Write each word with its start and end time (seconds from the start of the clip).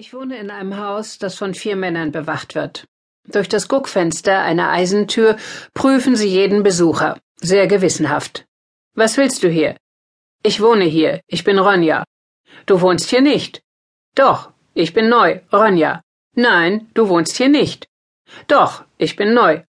Ich 0.00 0.14
wohne 0.14 0.38
in 0.38 0.50
einem 0.50 0.78
Haus, 0.78 1.18
das 1.18 1.34
von 1.34 1.52
vier 1.52 1.76
Männern 1.76 2.10
bewacht 2.10 2.54
wird. 2.54 2.86
Durch 3.28 3.50
das 3.50 3.68
Guckfenster 3.68 4.40
einer 4.40 4.70
Eisentür 4.70 5.36
prüfen 5.74 6.16
sie 6.16 6.26
jeden 6.26 6.62
Besucher, 6.62 7.20
sehr 7.36 7.66
gewissenhaft. 7.66 8.46
Was 8.94 9.18
willst 9.18 9.42
du 9.42 9.50
hier? 9.50 9.76
Ich 10.42 10.62
wohne 10.62 10.86
hier, 10.86 11.20
ich 11.26 11.44
bin 11.44 11.58
Ronja. 11.58 12.04
Du 12.64 12.80
wohnst 12.80 13.10
hier 13.10 13.20
nicht. 13.20 13.60
Doch, 14.14 14.50
ich 14.72 14.94
bin 14.94 15.10
neu, 15.10 15.40
Ronja. 15.52 16.00
Nein, 16.34 16.88
du 16.94 17.10
wohnst 17.10 17.36
hier 17.36 17.50
nicht. 17.50 17.86
Doch, 18.48 18.84
ich 18.96 19.16
bin 19.16 19.34
neu. 19.34 19.64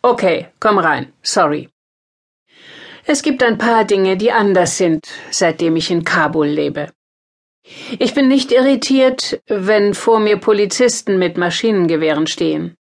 Okay, 0.00 0.48
komm 0.60 0.78
rein, 0.78 1.12
sorry. 1.22 1.68
Es 3.04 3.22
gibt 3.22 3.42
ein 3.42 3.58
paar 3.58 3.84
Dinge, 3.84 4.16
die 4.16 4.32
anders 4.32 4.78
sind, 4.78 5.06
seitdem 5.30 5.76
ich 5.76 5.90
in 5.90 6.04
Kabul 6.04 6.46
lebe. 6.46 6.90
Ich 7.98 8.14
bin 8.14 8.28
nicht 8.28 8.52
irritiert, 8.52 9.40
wenn 9.46 9.94
vor 9.94 10.20
mir 10.20 10.38
Polizisten 10.38 11.18
mit 11.18 11.36
Maschinengewehren 11.36 12.26
stehen. 12.26 12.76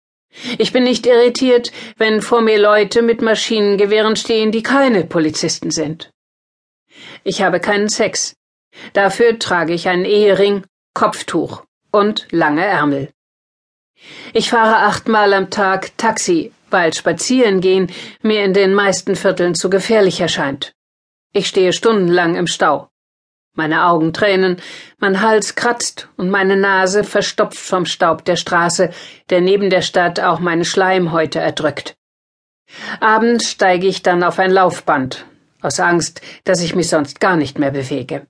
Ich 0.57 0.73
bin 0.73 0.83
nicht 0.83 1.05
irritiert, 1.05 1.71
wenn 1.97 2.21
vor 2.21 2.41
mir 2.41 2.59
Leute 2.59 3.01
mit 3.01 3.21
Maschinengewehren 3.21 4.15
stehen, 4.15 4.51
die 4.51 4.63
keine 4.63 5.05
Polizisten 5.05 5.71
sind. 5.71 6.11
Ich 7.23 7.41
habe 7.41 7.59
keinen 7.59 7.89
Sex. 7.89 8.35
Dafür 8.93 9.39
trage 9.39 9.73
ich 9.73 9.87
einen 9.87 10.05
Ehering, 10.05 10.63
Kopftuch 10.93 11.63
und 11.91 12.27
lange 12.31 12.65
Ärmel. 12.65 13.09
Ich 14.33 14.49
fahre 14.49 14.85
achtmal 14.85 15.33
am 15.33 15.49
Tag 15.49 15.97
Taxi, 15.97 16.51
weil 16.69 16.93
Spazierengehen 16.93 17.91
mir 18.21 18.43
in 18.43 18.53
den 18.53 18.73
meisten 18.73 19.15
Vierteln 19.15 19.55
zu 19.55 19.69
gefährlich 19.69 20.19
erscheint. 20.19 20.73
Ich 21.31 21.47
stehe 21.47 21.73
stundenlang 21.73 22.35
im 22.35 22.47
Stau. 22.47 22.89
Meine 23.55 23.85
Augen 23.85 24.11
tränen, 24.11 24.61
mein 24.97 25.21
Hals 25.21 25.55
kratzt 25.55 26.09
und 26.17 26.29
meine 26.29 26.57
Nase 26.57 27.05
verstopft 27.05 27.57
vom 27.57 27.85
Staub 27.85 28.25
der 28.25 28.35
Straße, 28.35 28.91
der 29.29 29.39
neben 29.41 29.69
der 29.69 29.81
Stadt 29.81 30.19
auch 30.19 30.39
meine 30.39 30.65
Schleimhäute 30.65 31.39
erdrückt. 31.39 31.95
Abends 32.99 33.49
steige 33.49 33.87
ich 33.87 34.03
dann 34.03 34.23
auf 34.23 34.39
ein 34.39 34.51
Laufband, 34.51 35.25
aus 35.61 35.79
Angst, 35.79 36.21
dass 36.43 36.61
ich 36.61 36.75
mich 36.75 36.89
sonst 36.89 37.21
gar 37.21 37.37
nicht 37.37 37.57
mehr 37.57 37.71
bewege. 37.71 38.27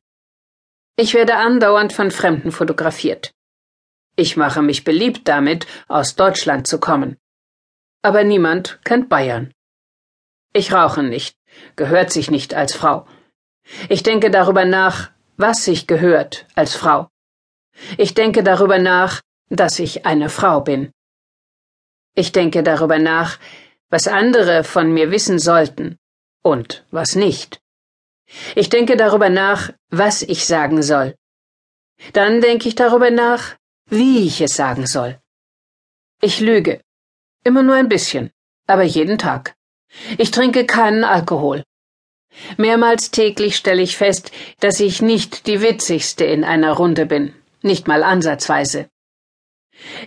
Ich 0.95 1.15
werde 1.15 1.35
andauernd 1.37 1.91
von 1.91 2.11
Fremden 2.11 2.51
fotografiert. 2.51 3.33
Ich 4.15 4.37
mache 4.37 4.61
mich 4.61 4.83
beliebt 4.83 5.27
damit, 5.27 5.65
aus 5.87 6.15
Deutschland 6.15 6.67
zu 6.67 6.79
kommen. 6.79 7.17
Aber 8.03 8.23
niemand 8.23 8.79
kennt 8.85 9.09
Bayern. 9.09 9.51
Ich 10.53 10.71
rauche 10.71 11.03
nicht, 11.03 11.35
gehört 11.75 12.11
sich 12.11 12.29
nicht 12.29 12.53
als 12.53 12.75
Frau. 12.75 13.07
Ich 13.89 14.03
denke 14.03 14.29
darüber 14.29 14.63
nach, 14.63 15.11
was 15.37 15.65
sich 15.65 15.87
gehört 15.87 16.47
als 16.55 16.75
Frau. 16.75 17.09
Ich 17.97 18.13
denke 18.13 18.43
darüber 18.43 18.79
nach, 18.79 19.21
dass 19.49 19.79
ich 19.79 20.05
eine 20.05 20.29
Frau 20.29 20.61
bin. 20.61 20.91
Ich 22.15 22.31
denke 22.31 22.63
darüber 22.63 22.99
nach, 22.99 23.37
was 23.89 24.07
andere 24.07 24.63
von 24.63 24.93
mir 24.93 25.11
wissen 25.11 25.39
sollten 25.39 25.97
und 26.41 26.85
was 26.91 27.15
nicht. 27.15 27.59
Ich 28.55 28.69
denke 28.69 28.97
darüber 28.97 29.29
nach, 29.29 29.71
was 29.89 30.21
ich 30.21 30.45
sagen 30.45 30.81
soll. 30.81 31.15
Dann 32.13 32.41
denke 32.41 32.67
ich 32.67 32.75
darüber 32.75 33.11
nach, 33.11 33.55
wie 33.89 34.25
ich 34.25 34.41
es 34.41 34.55
sagen 34.55 34.87
soll. 34.87 35.19
Ich 36.21 36.39
lüge. 36.39 36.81
Immer 37.43 37.61
nur 37.61 37.75
ein 37.75 37.89
bisschen, 37.89 38.31
aber 38.67 38.83
jeden 38.83 39.17
Tag. 39.17 39.55
Ich 40.17 40.31
trinke 40.31 40.65
keinen 40.65 41.03
Alkohol. 41.03 41.63
Mehrmals 42.57 43.11
täglich 43.11 43.55
stelle 43.55 43.81
ich 43.81 43.97
fest, 43.97 44.31
dass 44.59 44.79
ich 44.79 45.01
nicht 45.01 45.47
die 45.47 45.61
witzigste 45.61 46.25
in 46.25 46.43
einer 46.43 46.73
Runde 46.73 47.05
bin, 47.05 47.33
nicht 47.61 47.87
mal 47.87 48.03
ansatzweise. 48.03 48.87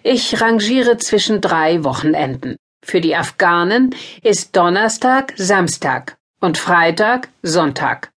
Ich 0.02 0.40
rangiere 0.40 0.96
zwischen 0.96 1.40
drei 1.40 1.84
Wochenenden. 1.84 2.56
Für 2.84 3.00
die 3.00 3.16
Afghanen 3.16 3.94
ist 4.22 4.56
Donnerstag 4.56 5.34
Samstag 5.36 6.16
und 6.40 6.56
Freitag 6.56 7.28
Sonntag. 7.42 8.10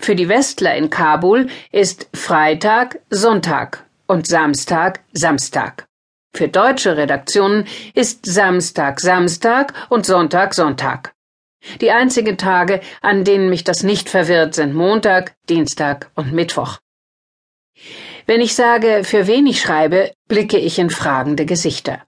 Für 0.00 0.16
die 0.16 0.28
Westler 0.28 0.76
in 0.76 0.90
Kabul 0.90 1.48
ist 1.70 2.08
Freitag 2.14 3.00
Sonntag 3.10 3.84
und 4.06 4.26
Samstag 4.26 5.00
Samstag. 5.12 5.86
Für 6.34 6.48
deutsche 6.48 6.96
Redaktionen 6.96 7.66
ist 7.94 8.26
Samstag 8.26 9.00
Samstag 9.00 9.74
und 9.88 10.06
Sonntag 10.06 10.54
Sonntag. 10.54 11.12
Die 11.80 11.90
einzigen 11.90 12.38
Tage, 12.38 12.80
an 13.00 13.24
denen 13.24 13.50
mich 13.50 13.64
das 13.64 13.82
nicht 13.82 14.08
verwirrt, 14.08 14.54
sind 14.54 14.74
Montag, 14.74 15.36
Dienstag 15.48 16.10
und 16.14 16.32
Mittwoch. 16.32 16.78
Wenn 18.26 18.40
ich 18.40 18.54
sage, 18.54 19.02
für 19.04 19.26
wen 19.26 19.46
ich 19.46 19.60
schreibe, 19.60 20.12
blicke 20.28 20.58
ich 20.58 20.78
in 20.78 20.90
fragende 20.90 21.46
Gesichter. 21.46 22.02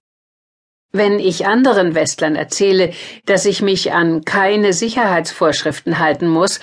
Wenn 0.92 1.20
ich 1.20 1.46
anderen 1.46 1.94
Westlern 1.94 2.34
erzähle, 2.34 2.92
dass 3.24 3.46
ich 3.46 3.62
mich 3.62 3.92
an 3.92 4.24
keine 4.24 4.72
Sicherheitsvorschriften 4.72 5.98
halten 5.98 6.28
muss, 6.28 6.60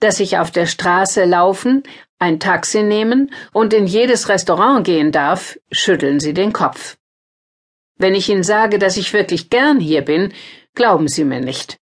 dass 0.00 0.20
ich 0.20 0.38
auf 0.38 0.50
der 0.50 0.66
Straße 0.66 1.24
laufen, 1.24 1.82
ein 2.18 2.40
Taxi 2.40 2.82
nehmen 2.82 3.30
und 3.52 3.74
in 3.74 3.86
jedes 3.86 4.28
Restaurant 4.28 4.84
gehen 4.84 5.12
darf, 5.12 5.58
schütteln 5.70 6.20
sie 6.20 6.32
den 6.32 6.52
Kopf. 6.52 6.96
Wenn 7.98 8.14
ich 8.14 8.28
ihnen 8.28 8.42
sage, 8.42 8.78
dass 8.78 8.96
ich 8.96 9.12
wirklich 9.12 9.50
gern 9.50 9.80
hier 9.80 10.02
bin, 10.02 10.32
glauben 10.74 11.08
sie 11.08 11.24
mir 11.24 11.40
nicht. 11.40 11.78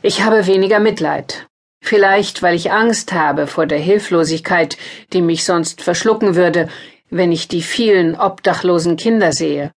Ich 0.00 0.22
habe 0.22 0.46
weniger 0.46 0.78
Mitleid. 0.78 1.48
Vielleicht, 1.80 2.42
weil 2.42 2.54
ich 2.54 2.70
Angst 2.70 3.12
habe 3.12 3.46
vor 3.46 3.66
der 3.66 3.78
Hilflosigkeit, 3.78 4.76
die 5.12 5.22
mich 5.22 5.44
sonst 5.44 5.82
verschlucken 5.82 6.36
würde, 6.36 6.68
wenn 7.10 7.32
ich 7.32 7.48
die 7.48 7.62
vielen 7.62 8.14
obdachlosen 8.14 8.96
Kinder 8.96 9.32
sehe, 9.32 9.72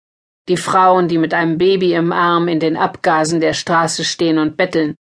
die 0.49 0.57
Frauen, 0.57 1.09
die 1.09 1.19
mit 1.19 1.33
einem 1.33 1.59
Baby 1.59 1.95
im 1.95 2.13
Arm 2.13 2.49
in 2.49 2.61
den 2.61 2.77
Abgasen 2.77 3.41
der 3.41 3.55
Straße 3.55 4.05
stehen 4.05 4.39
und 4.39 4.57
betteln, 4.57 4.95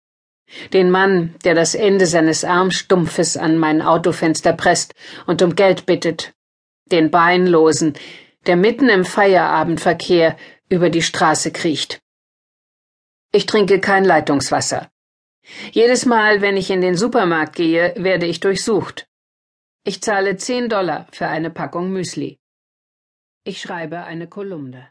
den 0.73 0.89
Mann, 0.89 1.35
der 1.43 1.55
das 1.55 1.75
Ende 1.75 2.05
seines 2.05 2.43
Armstumpfes 2.43 3.35
an 3.35 3.57
mein 3.57 3.81
Autofenster 3.81 4.53
presst 4.53 4.93
und 5.25 5.41
um 5.41 5.55
Geld 5.55 5.85
bittet, 5.85 6.33
den 6.91 7.11
Beinlosen, 7.11 7.93
der 8.45 8.55
mitten 8.55 8.89
im 8.89 9.05
Feierabendverkehr 9.05 10.37
über 10.69 10.89
die 10.89 11.01
Straße 11.01 11.51
kriecht. 11.51 11.99
Ich 13.31 13.45
trinke 13.45 13.79
kein 13.79 14.05
Leitungswasser. 14.05 14.89
Jedes 15.71 16.05
Mal, 16.05 16.41
wenn 16.41 16.57
ich 16.57 16.69
in 16.69 16.81
den 16.81 16.95
Supermarkt 16.95 17.55
gehe, 17.55 17.93
werde 17.97 18.25
ich 18.25 18.39
durchsucht. 18.39 19.07
Ich 19.85 20.01
zahle 20.01 20.37
zehn 20.37 20.69
Dollar 20.69 21.07
für 21.11 21.27
eine 21.27 21.49
Packung 21.49 21.91
Müsli. 21.91 22.39
Ich 23.45 23.61
schreibe 23.61 24.03
eine 24.03 24.27
Kolumne. 24.27 24.89